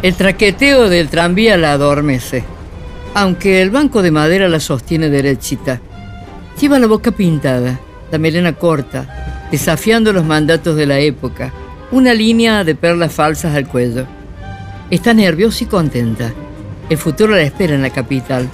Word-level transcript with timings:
El 0.00 0.14
traqueteo 0.14 0.88
del 0.88 1.08
tranvía 1.08 1.56
la 1.56 1.72
adormece, 1.72 2.44
aunque 3.14 3.60
el 3.60 3.70
banco 3.70 4.00
de 4.00 4.12
madera 4.12 4.48
la 4.48 4.60
sostiene 4.60 5.10
derechita. 5.10 5.80
Lleva 6.60 6.78
la 6.78 6.86
boca 6.86 7.10
pintada, 7.10 7.80
la 8.12 8.18
melena 8.18 8.52
corta, 8.52 9.48
desafiando 9.50 10.12
los 10.12 10.24
mandatos 10.24 10.76
de 10.76 10.86
la 10.86 11.00
época, 11.00 11.52
una 11.90 12.14
línea 12.14 12.62
de 12.62 12.76
perlas 12.76 13.12
falsas 13.12 13.56
al 13.56 13.66
cuello. 13.66 14.06
Está 14.88 15.14
nerviosa 15.14 15.64
y 15.64 15.66
contenta. 15.66 16.32
El 16.88 16.96
futuro 16.96 17.34
la 17.34 17.42
espera 17.42 17.74
en 17.74 17.82
la 17.82 17.90
capital, 17.90 18.48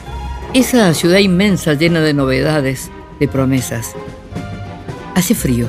esa 0.55 0.95
ciudad 0.95 1.19
inmensa 1.19 1.75
llena 1.75 2.01
de 2.01 2.15
novedades, 2.15 2.91
de 3.21 3.29
promesas. 3.29 3.95
Hace 5.15 5.35
frío. 5.35 5.69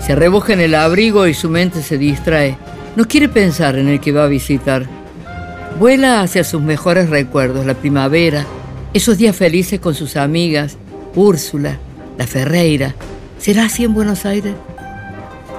Se 0.00 0.14
reboja 0.14 0.54
en 0.54 0.60
el 0.60 0.74
abrigo 0.74 1.26
y 1.26 1.34
su 1.34 1.48
mente 1.48 1.82
se 1.82 1.98
distrae. 1.98 2.56
No 2.96 3.06
quiere 3.06 3.28
pensar 3.28 3.76
en 3.76 3.86
el 3.88 4.00
que 4.00 4.12
va 4.12 4.24
a 4.24 4.28
visitar. 4.28 4.97
Vuela 5.78 6.22
hacia 6.22 6.42
sus 6.42 6.60
mejores 6.60 7.08
recuerdos, 7.08 7.64
la 7.64 7.74
primavera, 7.74 8.44
esos 8.94 9.16
días 9.16 9.36
felices 9.36 9.78
con 9.78 9.94
sus 9.94 10.16
amigas, 10.16 10.76
Úrsula, 11.14 11.78
la 12.18 12.26
Ferreira. 12.26 12.96
¿Será 13.38 13.66
así 13.66 13.84
en 13.84 13.94
Buenos 13.94 14.26
Aires? 14.26 14.54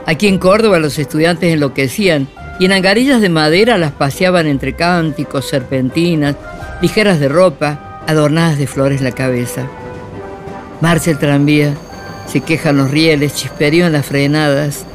Aquí 0.06 0.28
en 0.28 0.38
Córdoba 0.38 0.78
los 0.80 1.00
estudiantes 1.00 1.54
enloquecían 1.54 2.28
y 2.60 2.66
en 2.66 2.74
angarillas 2.74 3.22
de 3.22 3.30
madera 3.30 3.78
las 3.78 3.94
paseaban 3.94 4.46
entre 4.48 4.74
cánticos, 4.74 5.48
serpentinas, 5.48 6.36
ligeras 6.82 7.22
de 7.22 7.30
ropa, 7.30 8.02
adornadas 8.06 8.58
de 8.58 8.68
flores 8.68 9.00
la 9.00 9.14
cabeza. 9.14 9.68
Marcha 10.82 11.12
el 11.12 11.18
tranvía, 11.18 11.76
se 12.28 12.42
quejan 12.42 12.76
los 12.76 12.92
rieles, 12.92 13.36
chisperían 13.36 13.94
las 13.94 14.06
frenadas, 14.06 14.86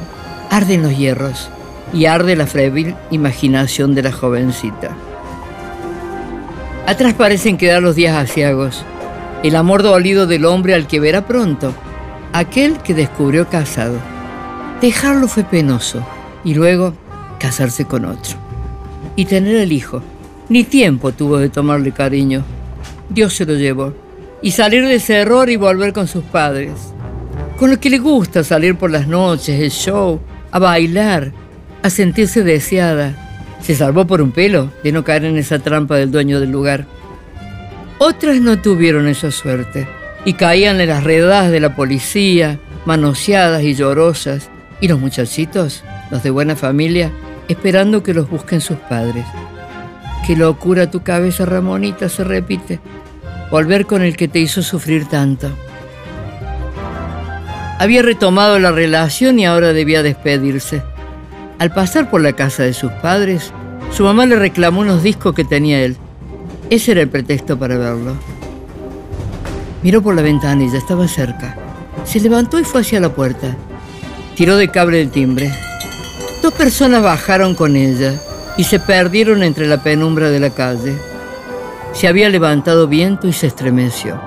arden 0.51 0.83
los 0.83 0.95
hierros 0.95 1.49
y 1.93 2.05
arde 2.05 2.35
la 2.35 2.45
febril 2.45 2.93
imaginación 3.09 3.95
de 3.95 4.03
la 4.03 4.11
jovencita. 4.11 4.95
Atrás 6.87 7.15
parecen 7.15 7.57
quedar 7.57 7.81
los 7.81 7.95
días 7.95 8.15
asiagos, 8.15 8.85
el 9.41 9.55
amor 9.55 9.81
dolido 9.81 10.27
del 10.27 10.45
hombre 10.45 10.75
al 10.75 10.85
que 10.85 10.99
verá 10.99 11.25
pronto, 11.25 11.73
aquel 12.31 12.77
que 12.77 12.93
descubrió 12.93 13.49
casado. 13.49 13.97
Dejarlo 14.81 15.27
fue 15.27 15.43
penoso 15.43 16.05
y 16.43 16.53
luego 16.53 16.93
casarse 17.39 17.85
con 17.85 18.05
otro. 18.05 18.37
Y 19.15 19.25
tener 19.25 19.55
el 19.55 19.71
hijo. 19.71 20.03
Ni 20.47 20.63
tiempo 20.63 21.11
tuvo 21.11 21.39
de 21.39 21.49
tomarle 21.49 21.91
cariño. 21.91 22.43
Dios 23.09 23.33
se 23.33 23.45
lo 23.45 23.55
llevó. 23.55 23.93
Y 24.43 24.51
salir 24.51 24.85
de 24.85 24.95
ese 24.95 25.15
error 25.15 25.49
y 25.49 25.55
volver 25.55 25.91
con 25.91 26.07
sus 26.07 26.23
padres. 26.23 26.93
Con 27.57 27.71
lo 27.71 27.79
que 27.79 27.89
le 27.89 27.97
gusta 27.97 28.43
salir 28.43 28.75
por 28.75 28.91
las 28.91 29.07
noches, 29.07 29.59
el 29.59 29.71
show, 29.71 30.19
a 30.51 30.59
bailar, 30.59 31.31
a 31.81 31.89
sentirse 31.89 32.43
deseada. 32.43 33.24
Se 33.65 33.73
salvó 33.73 34.05
por 34.05 34.21
un 34.21 34.31
pelo 34.31 34.71
de 34.83 34.91
no 34.91 35.03
caer 35.03 35.25
en 35.25 35.37
esa 35.37 35.57
trampa 35.57 35.95
del 35.95 36.11
dueño 36.11 36.39
del 36.39 36.51
lugar. 36.51 36.85
Otras 37.97 38.39
no 38.39 38.61
tuvieron 38.61 39.07
esa 39.07 39.31
suerte 39.31 39.87
y 40.23 40.33
caían 40.33 40.79
en 40.81 40.89
las 40.89 41.03
redadas 41.03 41.49
de 41.49 41.59
la 41.59 41.75
policía, 41.75 42.59
manoseadas 42.85 43.63
y 43.63 43.73
llorosas. 43.73 44.51
Y 44.81 44.87
los 44.87 44.99
muchachitos, 44.99 45.83
los 46.11 46.21
de 46.21 46.29
buena 46.29 46.55
familia, 46.55 47.11
esperando 47.47 48.03
que 48.03 48.13
los 48.13 48.29
busquen 48.29 48.61
sus 48.61 48.77
padres. 48.77 49.25
Qué 50.27 50.35
locura 50.35 50.91
tu 50.91 51.01
cabeza, 51.01 51.43
Ramonita, 51.45 52.07
se 52.07 52.23
repite. 52.23 52.79
Volver 53.49 53.87
con 53.87 54.03
el 54.03 54.15
que 54.15 54.27
te 54.27 54.37
hizo 54.37 54.61
sufrir 54.61 55.07
tanto. 55.07 55.49
Había 57.79 58.03
retomado 58.03 58.59
la 58.59 58.71
relación 58.71 59.39
y 59.39 59.47
ahora 59.47 59.73
debía 59.73 60.03
despedirse. 60.03 60.83
Al 61.57 61.73
pasar 61.73 62.09
por 62.09 62.21
la 62.21 62.33
casa 62.33 62.63
de 62.63 62.73
sus 62.73 62.91
padres, 62.91 63.53
su 63.91 64.03
mamá 64.03 64.25
le 64.25 64.35
reclamó 64.35 64.81
unos 64.81 65.03
discos 65.03 65.33
que 65.33 65.45
tenía 65.45 65.81
él. 65.83 65.95
Ese 66.69 66.91
era 66.91 67.01
el 67.01 67.09
pretexto 67.09 67.57
para 67.57 67.77
verlo. 67.77 68.13
Miró 69.81 70.01
por 70.01 70.15
la 70.15 70.21
ventanilla, 70.21 70.77
estaba 70.77 71.07
cerca. 71.07 71.55
Se 72.03 72.19
levantó 72.19 72.59
y 72.59 72.65
fue 72.65 72.81
hacia 72.81 72.99
la 72.99 73.09
puerta. 73.09 73.55
Tiró 74.35 74.57
de 74.57 74.67
cable 74.67 75.01
el 75.01 75.11
timbre. 75.11 75.49
Dos 76.41 76.53
personas 76.53 77.01
bajaron 77.01 77.55
con 77.55 77.77
ella 77.77 78.13
y 78.57 78.65
se 78.65 78.79
perdieron 78.79 79.41
entre 79.41 79.65
la 79.65 79.81
penumbra 79.81 80.29
de 80.29 80.41
la 80.41 80.49
calle. 80.49 80.97
Se 81.93 82.09
había 82.09 82.27
levantado 82.27 82.87
viento 82.87 83.27
y 83.27 83.33
se 83.33 83.47
estremeció. 83.47 84.19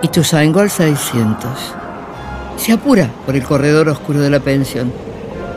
Y 0.00 0.08
Tusaingo 0.08 0.60
al 0.60 0.70
600. 0.70 1.50
Se 2.56 2.72
apura 2.72 3.10
por 3.26 3.36
el 3.36 3.42
corredor 3.42 3.90
oscuro 3.90 4.20
de 4.20 4.30
la 4.30 4.40
pensión. 4.40 5.11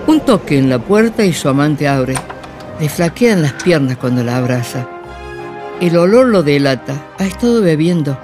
Un 0.08 0.20
toque 0.22 0.58
en 0.60 0.70
la 0.70 0.78
puerta 0.78 1.26
y 1.26 1.34
su 1.34 1.50
amante 1.50 1.88
abre. 1.88 2.14
Le 2.80 2.90
flaquean 2.90 3.42
las 3.42 3.54
piernas 3.54 3.98
cuando 3.98 4.24
la 4.24 4.38
abraza. 4.38 4.88
El 5.82 5.98
olor 5.98 6.28
lo 6.28 6.44
delata. 6.44 7.08
Ha 7.18 7.26
estado 7.26 7.62
bebiendo. 7.62 8.18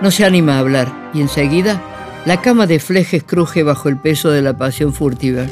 No 0.00 0.12
se 0.12 0.24
anima 0.24 0.54
a 0.54 0.58
hablar 0.60 1.10
y 1.12 1.20
enseguida 1.20 1.82
la 2.26 2.40
cama 2.40 2.66
de 2.66 2.78
flejes 2.78 3.24
cruje 3.24 3.64
bajo 3.64 3.88
el 3.88 3.96
peso 3.96 4.30
de 4.30 4.40
la 4.40 4.56
pasión 4.56 4.94
furtiva. 4.94 5.46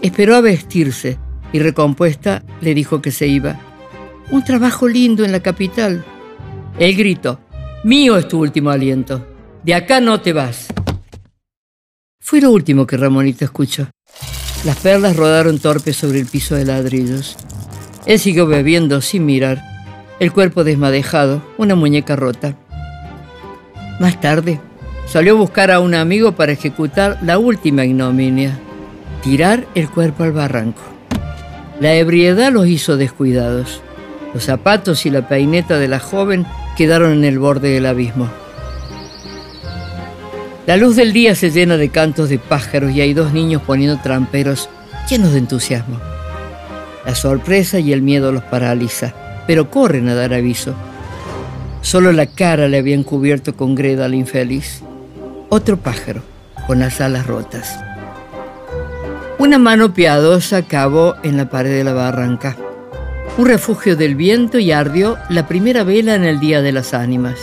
Esperó 0.00 0.34
a 0.34 0.40
vestirse 0.40 1.18
y 1.52 1.58
recompuesta 1.58 2.42
le 2.62 2.72
dijo 2.72 3.02
que 3.02 3.10
se 3.10 3.26
iba. 3.26 3.60
Un 4.30 4.42
trabajo 4.44 4.88
lindo 4.88 5.24
en 5.24 5.32
la 5.32 5.40
capital. 5.40 6.04
Él 6.78 6.96
gritó, 6.96 7.38
mío 7.84 8.16
es 8.16 8.28
tu 8.28 8.40
último 8.40 8.70
aliento. 8.70 9.26
De 9.62 9.74
acá 9.74 10.00
no 10.00 10.22
te 10.22 10.32
vas. 10.32 10.69
Fue 12.20 12.40
lo 12.40 12.50
último 12.50 12.86
que 12.86 12.96
Ramonita 12.96 13.44
escuchó. 13.44 13.88
Las 14.64 14.76
perlas 14.76 15.16
rodaron 15.16 15.58
torpes 15.58 15.96
sobre 15.96 16.20
el 16.20 16.26
piso 16.26 16.54
de 16.54 16.64
ladrillos. 16.64 17.36
Él 18.06 18.18
siguió 18.18 18.46
bebiendo 18.46 19.00
sin 19.00 19.26
mirar, 19.26 19.62
el 20.20 20.32
cuerpo 20.32 20.64
desmadejado, 20.64 21.42
una 21.58 21.74
muñeca 21.74 22.16
rota. 22.16 22.56
Más 23.98 24.20
tarde, 24.20 24.60
Salió 25.10 25.32
a 25.32 25.38
buscar 25.38 25.72
a 25.72 25.80
un 25.80 25.96
amigo 25.96 26.36
para 26.36 26.52
ejecutar 26.52 27.18
la 27.20 27.40
última 27.40 27.84
ignominia, 27.84 28.56
tirar 29.24 29.66
el 29.74 29.90
cuerpo 29.90 30.22
al 30.22 30.30
barranco. 30.30 30.82
La 31.80 31.94
ebriedad 31.94 32.52
los 32.52 32.68
hizo 32.68 32.96
descuidados. 32.96 33.82
Los 34.32 34.44
zapatos 34.44 35.06
y 35.06 35.10
la 35.10 35.26
peineta 35.26 35.80
de 35.80 35.88
la 35.88 35.98
joven 35.98 36.46
quedaron 36.76 37.12
en 37.12 37.24
el 37.24 37.40
borde 37.40 37.70
del 37.70 37.86
abismo. 37.86 38.30
La 40.70 40.76
luz 40.76 40.94
del 40.94 41.12
día 41.12 41.34
se 41.34 41.50
llena 41.50 41.76
de 41.76 41.88
cantos 41.88 42.28
de 42.28 42.38
pájaros 42.38 42.92
y 42.92 43.00
hay 43.00 43.12
dos 43.12 43.32
niños 43.32 43.60
poniendo 43.60 44.00
tramperos 44.00 44.68
llenos 45.08 45.32
de 45.32 45.38
entusiasmo. 45.40 45.98
La 47.04 47.16
sorpresa 47.16 47.80
y 47.80 47.92
el 47.92 48.02
miedo 48.02 48.30
los 48.30 48.44
paraliza, 48.44 49.12
pero 49.48 49.68
corren 49.68 50.08
a 50.08 50.14
dar 50.14 50.32
aviso. 50.32 50.76
Solo 51.82 52.12
la 52.12 52.26
cara 52.26 52.68
le 52.68 52.78
habían 52.78 53.02
cubierto 53.02 53.56
con 53.56 53.74
greda 53.74 54.04
al 54.04 54.14
infeliz 54.14 54.82
otro 55.48 55.76
pájaro 55.76 56.22
con 56.68 56.78
las 56.78 57.00
alas 57.00 57.26
rotas. 57.26 57.76
Una 59.38 59.58
mano 59.58 59.92
piadosa 59.92 60.62
cavó 60.62 61.16
en 61.24 61.36
la 61.36 61.50
pared 61.50 61.76
de 61.78 61.82
la 61.82 61.94
barranca, 61.94 62.56
un 63.38 63.46
refugio 63.46 63.96
del 63.96 64.14
viento 64.14 64.60
y 64.60 64.70
ardió 64.70 65.18
la 65.30 65.48
primera 65.48 65.82
vela 65.82 66.14
en 66.14 66.22
el 66.22 66.38
Día 66.38 66.62
de 66.62 66.70
las 66.70 66.94
Ánimas. 66.94 67.40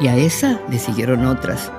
Y 0.00 0.08
a 0.08 0.16
esa 0.16 0.60
le 0.68 0.80
siguieron 0.80 1.24
otras, 1.24 1.70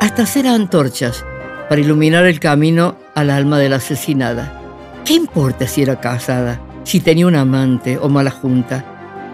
hasta 0.00 0.22
hacer 0.22 0.46
antorchas 0.46 1.24
para 1.68 1.80
iluminar 1.80 2.26
el 2.26 2.40
camino 2.40 2.96
al 3.14 3.30
alma 3.30 3.58
de 3.58 3.68
la 3.68 3.76
asesinada. 3.76 4.60
¿Qué 5.04 5.14
importa 5.14 5.66
si 5.66 5.82
era 5.82 6.00
casada, 6.00 6.60
si 6.84 7.00
tenía 7.00 7.26
un 7.26 7.36
amante 7.36 7.98
o 7.98 8.08
mala 8.08 8.30
junta? 8.30 8.84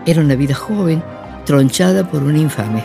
Era 0.07 0.21
una 0.21 0.35
vida 0.35 0.55
joven, 0.55 1.03
tronchada 1.45 2.09
por 2.09 2.23
un 2.23 2.37
infame. 2.37 2.85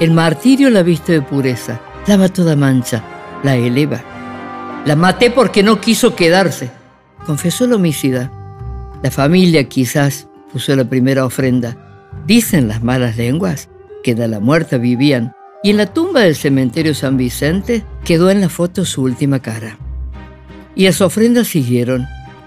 El 0.00 0.10
martirio 0.10 0.70
la 0.70 0.82
viste 0.82 1.12
de 1.12 1.22
pureza, 1.22 1.80
Lava 2.06 2.28
toda 2.28 2.56
mancha, 2.56 3.00
la 3.44 3.54
eleva. 3.54 4.02
La 4.84 4.96
maté 4.96 5.30
porque 5.30 5.62
no 5.62 5.80
quiso 5.80 6.16
quedarse, 6.16 6.70
confesó 7.24 7.64
el 7.64 7.74
homicida. 7.74 8.30
La 9.04 9.12
familia 9.12 9.68
quizás 9.68 10.26
puso 10.52 10.74
la 10.74 10.84
primera 10.84 11.24
ofrenda. 11.24 11.76
Dicen 12.26 12.66
las 12.66 12.82
malas 12.82 13.16
lenguas 13.16 13.68
que 14.02 14.16
de 14.16 14.26
la 14.26 14.40
muerta 14.40 14.78
vivían 14.78 15.32
y 15.62 15.70
en 15.70 15.76
la 15.76 15.86
tumba 15.86 16.20
del 16.20 16.34
cementerio 16.34 16.94
San 16.94 17.16
Vicente 17.16 17.84
quedó 18.04 18.30
en 18.30 18.40
la 18.40 18.48
foto 18.48 18.84
su 18.84 19.02
última 19.02 19.40
cara. 19.40 19.78
Y 20.74 20.84
las 20.84 21.00
ofrendas 21.00 21.48
siguieron, 21.48 22.06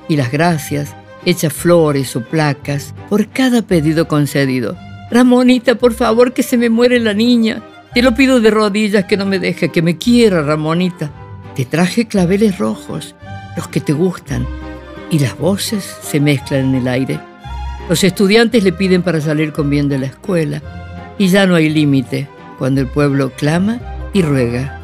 y 0.10 0.18
las 0.18 0.32
gracias, 0.32 0.94
hechas 1.26 1.54
flores 1.54 2.16
o 2.16 2.22
placas, 2.22 2.94
por 3.10 3.30
cada 3.30 3.62
pedido 3.62 4.08
concedido. 4.08 4.76
Ramonita, 5.12 5.76
por 5.76 5.94
favor, 5.94 6.34
que 6.34 6.44
se 6.44 6.58
me 6.58 6.70
muere 6.70 7.00
la 7.00 7.14
niña. 7.14 7.64
Te 7.94 8.02
lo 8.02 8.14
pido 8.16 8.42
de 8.42 8.52
rodillas 8.52 9.06
que 9.06 9.16
no 9.16 9.26
me 9.26 9.40
deje, 9.40 9.70
que 9.70 9.82
me 9.82 9.98
quiera, 9.98 10.42
Ramonita. 10.42 11.10
Te 11.56 11.64
traje 11.64 12.08
claveles 12.08 12.58
rojos, 12.58 13.16
los 13.56 13.70
que 13.70 13.80
te 13.80 13.94
gustan, 13.94 14.46
y 15.10 15.20
las 15.20 15.38
voces 15.38 15.86
se 16.02 16.20
mezclan 16.20 16.66
en 16.66 16.76
el 16.76 16.88
aire. 16.90 17.20
Los 17.88 18.04
estudiantes 18.04 18.64
le 18.64 18.74
piden 18.74 19.04
para 19.04 19.22
salir 19.22 19.54
con 19.54 19.70
bien 19.70 19.88
de 19.88 20.00
la 20.00 20.08
escuela, 20.08 20.62
y 21.18 21.28
ya 21.28 21.46
no 21.48 21.56
hay 21.56 21.70
límite 21.70 22.28
cuando 22.58 22.82
el 22.82 22.88
pueblo 22.88 23.32
clama 23.32 23.80
y 24.14 24.22
ruega. 24.22 24.82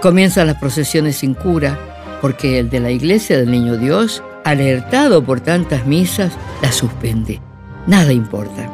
Comienzan 0.00 0.48
las 0.48 0.56
procesiones 0.56 1.16
sin 1.16 1.34
cura, 1.34 1.78
porque 2.20 2.58
el 2.58 2.70
de 2.70 2.80
la 2.80 2.90
iglesia 2.90 3.38
del 3.38 3.50
Niño 3.50 3.76
Dios 3.76 4.22
alertado 4.44 5.22
por 5.24 5.40
tantas 5.40 5.86
misas, 5.86 6.32
la 6.60 6.72
suspende. 6.72 7.40
Nada 7.86 8.12
importa. 8.12 8.68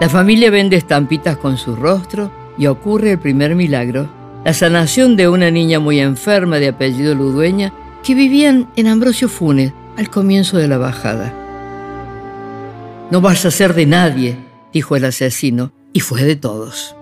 La 0.00 0.08
familia 0.08 0.50
vende 0.50 0.76
estampitas 0.76 1.36
con 1.36 1.58
su 1.58 1.76
rostro 1.76 2.32
y 2.56 2.66
ocurre 2.66 3.12
el 3.12 3.18
primer 3.18 3.54
milagro, 3.54 4.08
la 4.44 4.54
sanación 4.54 5.16
de 5.16 5.28
una 5.28 5.50
niña 5.50 5.78
muy 5.78 6.00
enferma 6.00 6.58
de 6.58 6.68
apellido 6.68 7.14
Ludueña 7.14 7.72
que 8.02 8.14
vivían 8.14 8.70
en 8.76 8.86
Ambrosio 8.86 9.28
Funes 9.28 9.72
al 9.98 10.08
comienzo 10.08 10.56
de 10.56 10.68
la 10.68 10.78
bajada. 10.78 11.34
No 13.10 13.20
vas 13.20 13.44
a 13.44 13.50
ser 13.50 13.74
de 13.74 13.86
nadie, 13.86 14.38
dijo 14.72 14.96
el 14.96 15.04
asesino, 15.04 15.72
y 15.92 16.00
fue 16.00 16.22
de 16.24 16.36
todos. 16.36 16.94